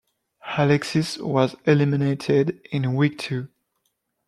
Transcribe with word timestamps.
Alexis 0.57 1.19
was 1.19 1.55
eliminated 1.67 2.59
in 2.71 2.95
week 2.95 3.19
two. 3.19 3.49